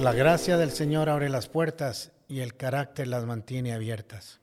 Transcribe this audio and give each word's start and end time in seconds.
La 0.00 0.14
gracia 0.14 0.56
del 0.56 0.70
Señor 0.70 1.10
abre 1.10 1.28
las 1.28 1.46
puertas 1.46 2.10
y 2.26 2.40
el 2.40 2.56
carácter 2.56 3.06
las 3.06 3.26
mantiene 3.26 3.74
abiertas. 3.74 4.40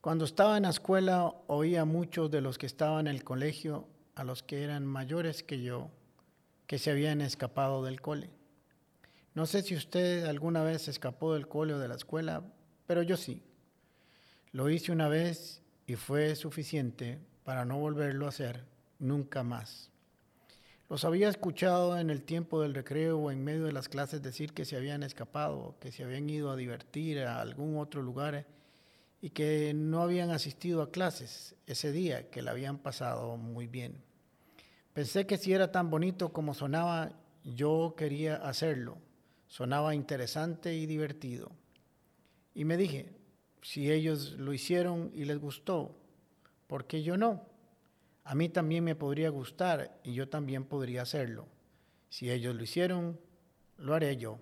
Cuando 0.00 0.24
estaba 0.24 0.56
en 0.56 0.62
la 0.62 0.70
escuela 0.70 1.34
oía 1.48 1.82
a 1.82 1.84
muchos 1.84 2.30
de 2.30 2.40
los 2.40 2.56
que 2.56 2.64
estaban 2.64 3.06
en 3.06 3.14
el 3.14 3.22
colegio, 3.22 3.86
a 4.14 4.24
los 4.24 4.42
que 4.42 4.64
eran 4.64 4.86
mayores 4.86 5.42
que 5.42 5.60
yo, 5.60 5.90
que 6.66 6.78
se 6.78 6.90
habían 6.90 7.20
escapado 7.20 7.84
del 7.84 8.00
cole. 8.00 8.30
No 9.34 9.44
sé 9.44 9.60
si 9.62 9.76
usted 9.76 10.24
alguna 10.24 10.62
vez 10.62 10.88
escapó 10.88 11.34
del 11.34 11.46
cole 11.46 11.74
o 11.74 11.78
de 11.78 11.88
la 11.88 11.96
escuela, 11.96 12.42
pero 12.86 13.02
yo 13.02 13.18
sí. 13.18 13.42
Lo 14.50 14.70
hice 14.70 14.92
una 14.92 15.08
vez 15.08 15.60
y 15.86 15.96
fue 15.96 16.34
suficiente 16.36 17.18
para 17.44 17.66
no 17.66 17.78
volverlo 17.78 18.24
a 18.24 18.30
hacer 18.30 18.64
nunca 18.98 19.42
más. 19.42 19.90
Los 20.90 21.04
había 21.04 21.28
escuchado 21.28 21.96
en 21.96 22.10
el 22.10 22.24
tiempo 22.24 22.62
del 22.62 22.74
recreo 22.74 23.16
o 23.16 23.30
en 23.30 23.44
medio 23.44 23.62
de 23.62 23.72
las 23.72 23.88
clases 23.88 24.22
decir 24.22 24.52
que 24.52 24.64
se 24.64 24.76
habían 24.76 25.04
escapado, 25.04 25.76
que 25.78 25.92
se 25.92 26.02
habían 26.02 26.28
ido 26.28 26.50
a 26.50 26.56
divertir 26.56 27.20
a 27.20 27.40
algún 27.40 27.78
otro 27.78 28.02
lugar 28.02 28.44
y 29.22 29.30
que 29.30 29.72
no 29.72 30.02
habían 30.02 30.30
asistido 30.30 30.82
a 30.82 30.90
clases 30.90 31.54
ese 31.68 31.92
día, 31.92 32.28
que 32.28 32.42
la 32.42 32.50
habían 32.50 32.78
pasado 32.78 33.36
muy 33.36 33.68
bien. 33.68 34.02
Pensé 34.92 35.28
que 35.28 35.38
si 35.38 35.52
era 35.52 35.70
tan 35.70 35.90
bonito 35.90 36.32
como 36.32 36.54
sonaba, 36.54 37.12
yo 37.44 37.94
quería 37.96 38.34
hacerlo. 38.38 38.98
Sonaba 39.46 39.94
interesante 39.94 40.74
y 40.74 40.86
divertido. 40.86 41.52
Y 42.52 42.64
me 42.64 42.76
dije, 42.76 43.12
si 43.62 43.92
ellos 43.92 44.32
lo 44.32 44.52
hicieron 44.52 45.12
y 45.14 45.24
les 45.24 45.38
gustó, 45.38 45.94
¿por 46.66 46.86
qué 46.86 47.04
yo 47.04 47.16
no? 47.16 47.49
A 48.24 48.34
mí 48.34 48.48
también 48.48 48.84
me 48.84 48.94
podría 48.94 49.30
gustar 49.30 49.98
y 50.04 50.14
yo 50.14 50.28
también 50.28 50.64
podría 50.64 51.02
hacerlo. 51.02 51.46
Si 52.08 52.30
ellos 52.30 52.54
lo 52.54 52.62
hicieron, 52.62 53.18
lo 53.78 53.94
haré 53.94 54.16
yo. 54.16 54.38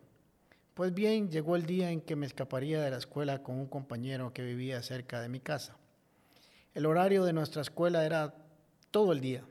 Pues 0.75 0.95
bien, 0.95 1.31
llegó 1.31 1.57
el 1.57 1.67
día 1.67 1.91
en 1.91 2.01
que 2.01 2.17
me 2.17 2.27
escaparía 2.27 2.81
de 2.81 2.91
la 2.91 2.99
escuela 2.99 3.43
con 3.43 3.57
un 3.57 3.67
compañero 3.67 4.33
que 4.33 4.45
vivía 4.45 4.83
cerca 4.83 5.21
de 5.21 5.29
mi 5.29 5.41
casa. 5.41 5.77
El 6.75 6.87
horario 6.87 7.25
de 7.25 7.33
nuestra 7.33 7.63
escuela 7.63 8.05
era 8.05 8.35
todo 8.91 9.13
el 9.13 9.21
día. 9.21 9.45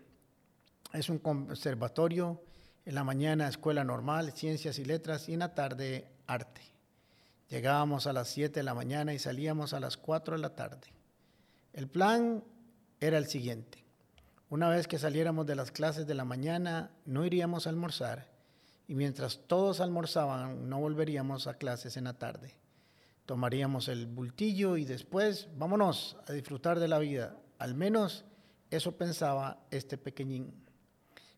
Es 0.94 1.10
un 1.10 1.20
conservatorio, 1.20 2.42
en 2.86 2.96
la 2.96 3.04
mañana 3.04 3.50
escuela 3.50 3.84
normal, 3.84 4.32
ciencias 4.32 4.80
y 4.80 4.86
letras 4.86 5.28
y 5.28 5.34
en 5.34 5.40
la 5.40 5.54
tarde 5.54 6.08
arte. 6.26 6.62
Llegábamos 7.50 8.08
a 8.08 8.14
las 8.14 8.30
7 8.30 8.62
de 8.62 8.64
la 8.64 8.74
mañana 8.74 9.14
y 9.14 9.20
salíamos 9.20 9.74
a 9.74 9.82
las 9.82 9.98
4 9.98 10.38
de 10.38 10.42
la 10.42 10.56
tarde. 10.56 10.88
El 11.74 11.90
plan 11.90 12.44
era 13.02 13.18
el 13.18 13.28
siguiente. 13.28 13.84
Una 14.50 14.70
vez 14.70 14.88
que 14.88 14.98
saliéramos 14.98 15.46
de 15.46 15.56
las 15.56 15.72
clases 15.72 16.08
de 16.08 16.16
la 16.16 16.24
mañana, 16.24 16.92
no 17.06 17.26
iríamos 17.26 17.68
a 17.68 17.70
almorzar 17.70 18.28
y 18.88 18.96
mientras 18.96 19.42
todos 19.48 19.82
almorzaban, 19.82 20.70
no 20.70 20.80
volveríamos 20.80 21.48
a 21.48 21.56
clases 21.56 21.98
en 21.98 22.06
la 22.06 22.14
tarde. 22.14 22.56
Tomaríamos 23.26 23.90
el 23.90 24.06
bultillo 24.06 24.78
y 24.78 24.86
después, 24.86 25.50
vámonos 25.58 26.16
a 26.28 26.32
disfrutar 26.32 26.80
de 26.80 26.88
la 26.88 27.00
vida. 27.00 27.36
Al 27.60 27.76
menos 27.76 28.24
eso 28.72 28.94
pensaba 28.94 29.60
este 29.70 29.98
pequeñín. 29.98 30.54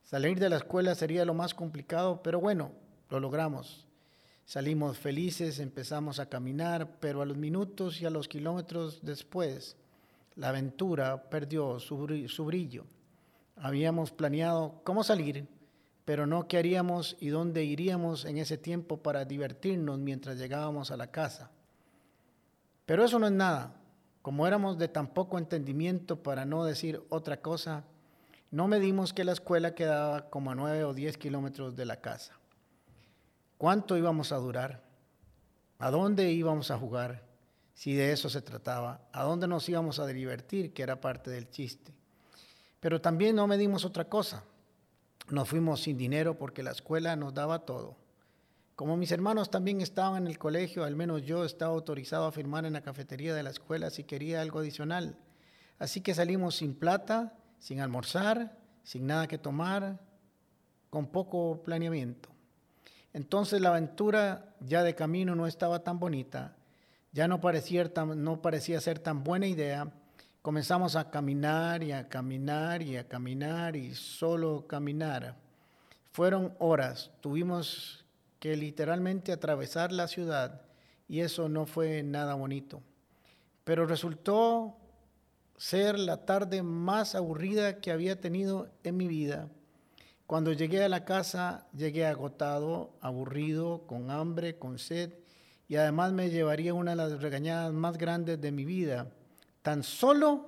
Salir 0.04 0.40
de 0.40 0.50
la 0.50 0.58
escuela 0.58 0.94
sería 0.94 1.26
lo 1.26 1.34
más 1.34 1.56
complicado, 1.56 2.22
pero 2.22 2.40
bueno, 2.40 2.72
lo 3.10 3.20
logramos. 3.20 3.88
Salimos 4.46 4.98
felices, 4.98 5.60
empezamos 5.60 6.20
a 6.20 6.28
caminar, 6.28 6.98
pero 7.00 7.22
a 7.22 7.26
los 7.26 7.38
minutos 7.38 8.02
y 8.02 8.06
a 8.06 8.10
los 8.12 8.28
kilómetros 8.28 9.00
después, 9.04 9.78
la 10.36 10.50
aventura 10.50 11.30
perdió 11.30 11.80
su, 11.80 11.98
brillo. 11.98 12.86
Habíamos 13.62 14.12
planeado 14.12 14.82
cómo 14.84 15.04
salir, 15.04 15.48
pero 16.06 16.26
no 16.26 16.48
qué 16.48 16.58
haríamos 16.58 17.18
y 17.20 17.28
dónde 17.28 17.64
iríamos 17.66 18.26
en 18.26 18.38
ese 18.38 18.58
tiempo 18.58 19.04
para 19.04 19.26
divertirnos 19.26 20.00
mientras 20.00 20.38
llegábamos 20.38 20.92
a 20.92 20.98
la 20.98 21.12
casa. 21.12 21.52
Pero 22.86 23.04
eso 23.04 23.20
no 23.20 23.28
es 23.28 23.34
nada. 23.34 23.76
Como 24.22 24.48
éramos 24.48 24.78
de 24.78 24.88
tan 24.88 25.14
poco 25.14 25.38
entendimiento 25.38 26.24
para 26.24 26.46
no 26.46 26.64
decir 26.64 27.04
otra 27.10 27.42
cosa, 27.42 27.84
no 28.50 28.68
medimos 28.68 29.14
que 29.14 29.24
la 29.24 29.34
escuela 29.34 29.76
quedaba 29.76 30.30
como 30.30 30.52
a 30.52 30.56
nueve 30.56 30.84
o 30.84 30.94
diez 30.94 31.18
kilómetros 31.18 31.76
de 31.76 31.86
la 31.86 32.02
casa. 32.02 32.34
¿Cuánto 33.58 33.98
íbamos 33.98 34.32
a 34.32 34.38
durar? 34.38 34.82
¿A 35.78 35.92
dónde 35.92 36.32
íbamos 36.32 36.72
a 36.72 36.78
jugar? 36.78 37.24
Si 37.74 37.94
de 37.94 38.12
eso 38.12 38.30
se 38.30 38.42
trataba. 38.42 39.02
¿A 39.12 39.24
dónde 39.24 39.48
nos 39.48 39.68
íbamos 39.70 40.00
a 40.00 40.08
divertir? 40.08 40.74
Que 40.74 40.82
era 40.82 41.00
parte 41.00 41.30
del 41.30 41.50
chiste. 41.50 41.99
Pero 42.80 43.02
también 43.02 43.36
no 43.36 43.48
medimos 43.48 43.86
otra 43.86 44.06
cosa. 44.06 44.44
Nos 45.30 45.50
fuimos 45.50 45.82
sin 45.82 45.98
dinero 45.98 46.38
porque 46.38 46.64
la 46.64 46.72
escuela 46.72 47.16
nos 47.16 47.34
daba 47.34 47.66
todo. 47.66 47.98
Como 48.76 48.96
mis 48.96 49.12
hermanos 49.12 49.52
también 49.52 49.82
estaban 49.82 50.24
en 50.24 50.28
el 50.28 50.40
colegio, 50.40 50.86
al 50.86 50.96
menos 50.96 51.24
yo 51.24 51.44
estaba 51.44 51.74
autorizado 51.74 52.26
a 52.26 52.32
firmar 52.32 52.66
en 52.66 52.74
la 52.74 52.82
cafetería 52.82 53.36
de 53.36 53.44
la 53.44 53.50
escuela 53.50 53.90
si 53.90 54.06
quería 54.06 54.42
algo 54.42 54.60
adicional. 54.60 55.18
Así 55.78 56.02
que 56.02 56.14
salimos 56.14 56.56
sin 56.56 56.74
plata, 56.74 57.38
sin 57.60 57.82
almorzar, 57.82 58.58
sin 58.84 59.06
nada 59.06 59.28
que 59.28 59.38
tomar, 59.38 60.00
con 60.90 61.08
poco 61.08 61.62
planeamiento. 61.64 62.30
Entonces 63.14 63.60
la 63.60 63.70
aventura 63.70 64.56
ya 64.62 64.84
de 64.84 64.96
camino 64.96 65.36
no 65.36 65.46
estaba 65.46 65.84
tan 65.84 66.00
bonita, 66.00 66.56
ya 67.12 67.28
no 67.28 67.42
parecía, 67.42 67.92
no 68.16 68.42
parecía 68.42 68.80
ser 68.80 69.00
tan 69.00 69.24
buena 69.24 69.48
idea 69.48 69.92
comenzamos 70.42 70.96
a 70.96 71.10
caminar 71.10 71.84
y 71.84 71.92
a 71.92 72.08
caminar 72.08 72.82
y 72.82 72.96
a 72.98 73.08
caminar 73.08 73.76
y 73.76 73.94
solo 73.94 74.66
caminar. 74.68 75.36
Fueron 76.12 76.56
horas, 76.60 77.12
tuvimos 77.22 78.06
que 78.40 78.56
literalmente 78.56 79.32
atravesar 79.32 79.92
la 79.92 80.08
ciudad 80.08 80.62
y 81.08 81.20
eso 81.22 81.50
no 81.50 81.66
fue 81.66 82.04
nada 82.04 82.36
bonito. 82.36 82.82
Pero 83.66 83.86
resultó 83.86 84.78
ser 85.58 86.00
la 86.00 86.26
tarde 86.26 86.64
más 86.64 87.16
aburrida 87.16 87.82
que 87.82 87.92
había 87.92 88.22
tenido 88.22 88.70
en 88.84 88.96
mi 88.96 89.08
vida. 89.08 89.50
Cuando 90.26 90.54
llegué 90.54 90.84
a 90.84 90.90
la 90.90 91.04
casa, 91.06 91.68
llegué 91.76 92.06
agotado, 92.06 92.94
aburrido, 93.02 93.86
con 93.88 94.10
hambre, 94.10 94.58
con 94.58 94.80
sed, 94.80 95.14
y 95.68 95.76
además 95.76 96.14
me 96.14 96.30
llevaría 96.30 96.74
una 96.74 96.92
de 96.92 96.98
las 96.98 97.22
regañadas 97.22 97.74
más 97.74 97.98
grandes 97.98 98.40
de 98.40 98.52
mi 98.52 98.64
vida 98.64 99.12
tan 99.70 99.84
solo 99.84 100.48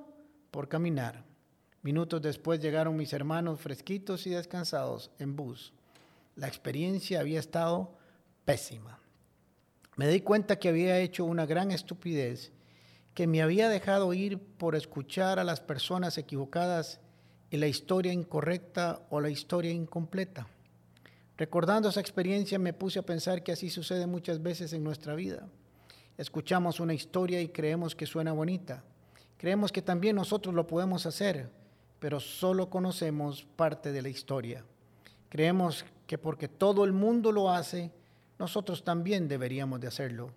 por 0.49 0.67
caminar. 0.67 1.23
Minutos 1.83 2.23
después 2.23 2.59
llegaron 2.59 2.95
mis 2.95 3.13
hermanos 3.13 3.61
fresquitos 3.61 4.25
y 4.25 4.31
descansados 4.31 5.11
en 5.19 5.35
bus. 5.35 5.73
La 6.35 6.47
experiencia 6.47 7.19
había 7.19 7.39
estado 7.39 7.99
pésima. 8.45 8.97
Me 9.95 10.07
di 10.07 10.21
cuenta 10.21 10.57
que 10.57 10.69
había 10.69 10.97
hecho 10.97 11.23
una 11.23 11.45
gran 11.45 11.69
estupidez, 11.69 12.51
que 13.13 13.27
me 13.27 13.43
había 13.43 13.69
dejado 13.69 14.11
ir 14.15 14.39
por 14.39 14.73
escuchar 14.73 15.37
a 15.37 15.43
las 15.43 15.61
personas 15.61 16.17
equivocadas 16.17 16.99
y 17.51 17.57
la 17.57 17.67
historia 17.67 18.11
incorrecta 18.11 19.05
o 19.11 19.21
la 19.21 19.29
historia 19.29 19.69
incompleta. 19.69 20.47
Recordando 21.37 21.89
esa 21.89 22.01
experiencia 22.01 22.57
me 22.57 22.73
puse 22.73 22.97
a 22.97 23.05
pensar 23.05 23.43
que 23.43 23.51
así 23.51 23.69
sucede 23.69 24.07
muchas 24.07 24.41
veces 24.41 24.73
en 24.73 24.83
nuestra 24.83 25.13
vida. 25.13 25.47
Escuchamos 26.17 26.79
una 26.79 26.95
historia 26.95 27.39
y 27.39 27.49
creemos 27.49 27.93
que 27.93 28.07
suena 28.07 28.31
bonita 28.31 28.83
Creemos 29.41 29.71
que 29.71 29.81
también 29.81 30.17
nosotros 30.17 30.53
lo 30.53 30.67
podemos 30.67 31.07
hacer, 31.07 31.49
pero 31.97 32.19
solo 32.19 32.69
conocemos 32.69 33.43
parte 33.55 33.91
de 33.91 34.03
la 34.03 34.09
historia. 34.09 34.63
Creemos 35.29 35.83
que 36.05 36.19
porque 36.19 36.47
todo 36.47 36.85
el 36.85 36.93
mundo 36.93 37.31
lo 37.31 37.49
hace, 37.49 37.89
nosotros 38.37 38.83
también 38.83 39.27
deberíamos 39.27 39.81
de 39.81 39.87
hacerlo. 39.87 40.29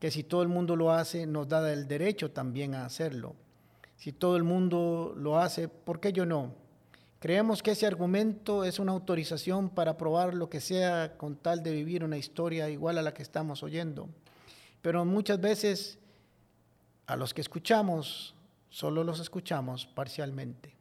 Que 0.00 0.10
si 0.10 0.24
todo 0.24 0.42
el 0.42 0.48
mundo 0.48 0.74
lo 0.74 0.90
hace, 0.90 1.24
nos 1.24 1.48
da 1.48 1.72
el 1.72 1.86
derecho 1.86 2.32
también 2.32 2.74
a 2.74 2.84
hacerlo. 2.84 3.36
Si 3.96 4.10
todo 4.12 4.36
el 4.36 4.42
mundo 4.42 5.14
lo 5.16 5.38
hace, 5.38 5.68
¿por 5.68 6.00
qué 6.00 6.12
yo 6.12 6.26
no? 6.26 6.52
Creemos 7.20 7.62
que 7.62 7.70
ese 7.70 7.86
argumento 7.86 8.64
es 8.64 8.80
una 8.80 8.90
autorización 8.90 9.70
para 9.70 9.96
probar 9.96 10.34
lo 10.34 10.50
que 10.50 10.60
sea 10.60 11.16
con 11.16 11.36
tal 11.36 11.62
de 11.62 11.70
vivir 11.70 12.02
una 12.02 12.16
historia 12.16 12.68
igual 12.68 12.98
a 12.98 13.02
la 13.02 13.14
que 13.14 13.22
estamos 13.22 13.62
oyendo. 13.62 14.08
Pero 14.82 15.04
muchas 15.04 15.40
veces 15.40 16.00
a 17.06 17.14
los 17.14 17.32
que 17.32 17.40
escuchamos 17.40 18.34
solo 18.70 19.04
los 19.04 19.20
escuchamos 19.20 19.86
parcialmente. 19.86 20.76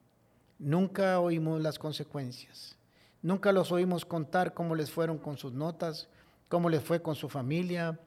Nunca 0.60 1.20
oímos 1.20 1.62
las 1.62 1.80
consecuencias. 1.80 2.78
Nunca 3.22 3.52
los 3.52 3.72
oímos 3.72 4.06
contar 4.06 4.54
cómo 4.54 4.76
les 4.76 4.92
fueron 4.92 5.18
con 5.18 5.38
sus 5.38 5.54
notas, 5.54 6.08
cómo 6.48 6.70
les 6.70 6.84
fue 6.84 7.02
con 7.02 7.16
su 7.16 7.30
familia, 7.30 8.00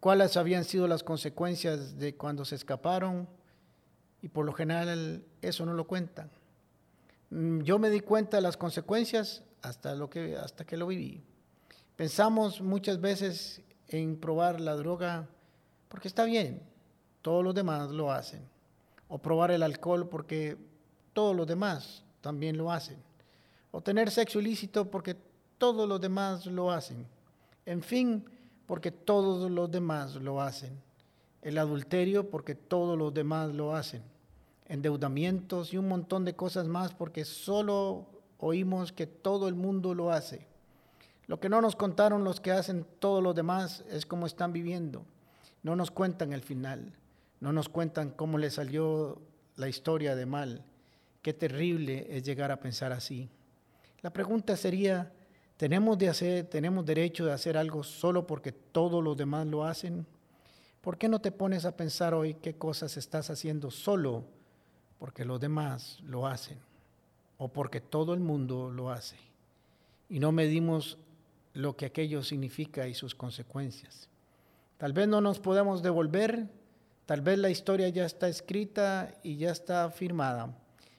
cuáles 0.00 0.36
habían 0.36 0.64
sido 0.64 0.88
las 0.88 1.02
consecuencias 1.02 1.98
de 1.98 2.16
cuando 2.16 2.44
se 2.44 2.54
escaparon 2.54 3.28
y 4.20 4.28
por 4.28 4.44
lo 4.44 4.52
general 4.52 5.24
eso 5.40 5.66
no 5.66 5.74
lo 5.74 5.86
cuentan. 5.86 6.30
Mm, 7.30 7.60
yo 7.60 7.78
me 7.78 7.90
di 7.90 8.00
cuenta 8.00 8.36
de 8.36 8.42
las 8.42 8.56
consecuencias 8.56 9.42
hasta, 9.62 9.94
lo 9.94 10.10
que, 10.10 10.36
hasta 10.36 10.64
que 10.64 10.76
lo 10.76 10.86
viví. 10.86 11.22
Pensamos 11.96 12.60
muchas 12.60 13.00
veces 13.00 13.62
en 13.88 14.18
probar 14.18 14.60
la 14.60 14.74
droga 14.74 15.28
porque 15.88 16.08
está 16.08 16.24
bien, 16.24 16.62
todos 17.22 17.42
los 17.44 17.54
demás 17.54 17.90
lo 17.90 18.12
hacen. 18.12 18.42
O 19.08 19.18
probar 19.18 19.50
el 19.50 19.62
alcohol 19.62 20.08
porque 20.08 20.56
todos 21.12 21.34
los 21.34 21.46
demás 21.46 22.04
también 22.20 22.56
lo 22.56 22.70
hacen. 22.70 22.96
O 23.70 23.80
tener 23.80 24.10
sexo 24.10 24.40
ilícito 24.40 24.90
porque 24.90 25.16
todos 25.58 25.88
los 25.88 26.00
demás 26.00 26.46
lo 26.46 26.70
hacen. 26.70 27.06
En 27.64 27.82
fin, 27.82 28.24
porque 28.66 28.90
todos 28.90 29.50
los 29.50 29.70
demás 29.70 30.16
lo 30.16 30.40
hacen. 30.40 30.80
El 31.40 31.58
adulterio 31.58 32.30
porque 32.30 32.54
todos 32.54 32.98
los 32.98 33.14
demás 33.14 33.54
lo 33.54 33.74
hacen. 33.74 34.02
Endeudamientos 34.66 35.72
y 35.72 35.78
un 35.78 35.88
montón 35.88 36.24
de 36.24 36.34
cosas 36.34 36.68
más 36.68 36.94
porque 36.94 37.24
solo 37.24 38.06
oímos 38.38 38.92
que 38.92 39.06
todo 39.06 39.48
el 39.48 39.54
mundo 39.54 39.94
lo 39.94 40.10
hace. 40.10 40.46
Lo 41.26 41.38
que 41.38 41.48
no 41.48 41.60
nos 41.60 41.76
contaron 41.76 42.24
los 42.24 42.40
que 42.40 42.52
hacen 42.52 42.86
todos 42.98 43.22
los 43.22 43.34
demás 43.34 43.84
es 43.88 44.06
cómo 44.06 44.26
están 44.26 44.52
viviendo. 44.52 45.04
No 45.62 45.76
nos 45.76 45.90
cuentan 45.90 46.32
el 46.32 46.42
final. 46.42 46.92
No 47.42 47.52
nos 47.52 47.68
cuentan 47.68 48.10
cómo 48.10 48.38
le 48.38 48.50
salió 48.50 49.20
la 49.56 49.68
historia 49.68 50.14
de 50.14 50.26
mal. 50.26 50.64
Qué 51.22 51.32
terrible 51.32 52.06
es 52.08 52.22
llegar 52.22 52.52
a 52.52 52.60
pensar 52.60 52.92
así. 52.92 53.28
La 54.00 54.12
pregunta 54.12 54.56
sería, 54.56 55.12
¿tenemos, 55.56 55.98
de 55.98 56.08
hacer, 56.08 56.46
¿tenemos 56.46 56.86
derecho 56.86 57.26
de 57.26 57.32
hacer 57.32 57.56
algo 57.56 57.82
solo 57.82 58.28
porque 58.28 58.52
todos 58.52 59.02
los 59.02 59.16
demás 59.16 59.44
lo 59.48 59.64
hacen? 59.64 60.06
¿Por 60.80 60.96
qué 60.96 61.08
no 61.08 61.20
te 61.20 61.32
pones 61.32 61.64
a 61.64 61.76
pensar 61.76 62.14
hoy 62.14 62.34
qué 62.34 62.54
cosas 62.54 62.96
estás 62.96 63.28
haciendo 63.28 63.72
solo 63.72 64.22
porque 65.00 65.24
los 65.24 65.40
demás 65.40 65.98
lo 66.04 66.28
hacen 66.28 66.60
o 67.38 67.48
porque 67.48 67.80
todo 67.80 68.14
el 68.14 68.20
mundo 68.20 68.70
lo 68.70 68.88
hace? 68.88 69.16
Y 70.08 70.20
no 70.20 70.30
medimos 70.30 70.96
lo 71.54 71.76
que 71.76 71.86
aquello 71.86 72.22
significa 72.22 72.86
y 72.86 72.94
sus 72.94 73.16
consecuencias. 73.16 74.08
Tal 74.78 74.92
vez 74.92 75.08
no 75.08 75.20
nos 75.20 75.40
podamos 75.40 75.82
devolver, 75.82 76.61
tal 77.06 77.20
vez 77.20 77.38
la 77.38 77.50
historia 77.50 77.88
ya 77.88 78.04
está 78.04 78.28
escrita 78.28 79.14
y 79.22 79.36
ya 79.36 79.50
está 79.50 79.90
firmada, 79.90 80.54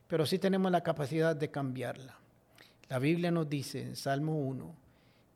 pero 0.07 0.25
sí 0.25 0.39
tenemos 0.39 0.71
la 0.71 0.81
capacidad 0.81 1.35
de 1.35 1.51
cambiarla. 1.51 2.17
La 2.89 2.99
Biblia 2.99 3.31
nos 3.31 3.49
dice 3.49 3.81
en 3.81 3.95
Salmo 3.95 4.37
1, 4.37 4.75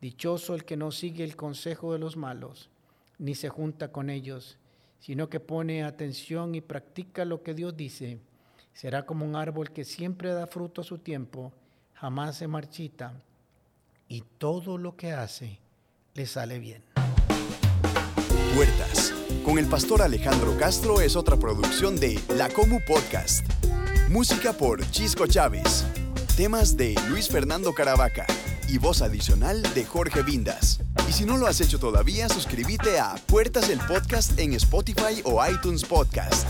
Dichoso 0.02 0.54
el 0.54 0.64
que 0.64 0.78
no 0.78 0.92
sigue 0.92 1.24
el 1.24 1.36
consejo 1.36 1.94
de 1.94 2.00
los 2.00 2.18
malos, 2.18 2.70
ni 3.18 3.34
se 3.34 3.50
junta 3.50 3.92
con 3.92 4.10
ellos, 4.10 4.58
sino 5.00 5.30
que 5.30 5.40
pone 5.40 5.84
atención 5.84 6.54
y 6.54 6.62
practica 6.62 7.26
lo 7.26 7.42
que 7.42 7.54
Dios 7.54 7.76
dice. 7.76 8.20
Será 8.74 9.06
como 9.06 9.26
un 9.26 9.36
árbol 9.36 9.72
que 9.72 9.84
siempre 9.84 10.34
da 10.34 10.46
fruto 10.46 10.82
a 10.82 10.84
su 10.84 11.00
tiempo, 11.00 11.52
jamás 11.96 12.38
se 12.38 12.48
marchita, 12.48 13.14
y 14.08 14.24
todo 14.38 14.78
lo 14.78 14.96
que 14.96 15.12
hace 15.12 15.60
le 16.14 16.26
sale 16.26 16.60
bien. 16.60 16.97
Con 19.48 19.58
el 19.58 19.66
pastor 19.66 20.02
Alejandro 20.02 20.58
Castro 20.58 21.00
es 21.00 21.16
otra 21.16 21.38
producción 21.38 21.98
de 21.98 22.20
La 22.36 22.50
Comu 22.50 22.82
Podcast. 22.86 23.46
Música 24.10 24.52
por 24.52 24.86
Chisco 24.92 25.26
Chávez. 25.26 25.86
Temas 26.36 26.76
de 26.76 26.96
Luis 27.08 27.30
Fernando 27.30 27.74
Caravaca 27.74 28.26
y 28.68 28.78
voz 28.78 29.02
adicional 29.02 29.64
de 29.74 29.86
Jorge 29.86 30.22
Vindas. 30.22 30.82
Y 31.08 31.14
si 31.14 31.24
no 31.24 31.38
lo 31.38 31.48
has 31.48 31.62
hecho 31.62 31.80
todavía, 31.80 32.28
suscríbete 32.28 33.00
a 33.00 33.16
Puertas 33.28 33.70
el 33.70 33.80
Podcast 33.80 34.38
en 34.38 34.52
Spotify 34.52 35.22
o 35.24 35.42
iTunes 35.48 35.86
Podcast. 35.86 36.46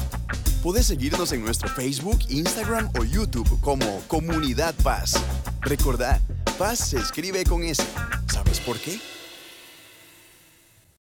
Puedes 0.64 0.88
seguirnos 0.88 1.32
en 1.34 1.44
nuestro 1.44 1.70
Facebook, 1.70 2.18
Instagram 2.30 2.90
o 3.00 3.04
YouTube 3.04 3.62
como 3.62 4.02
Comunidad 4.08 4.74
Paz. 4.84 5.14
Recordad, 5.62 6.20
Paz 6.58 6.80
se 6.80 6.98
escribe 6.98 7.44
con 7.44 7.62
S. 7.62 7.84
¿Sabes 8.26 8.60
por 8.60 8.80
qué? 8.80 9.00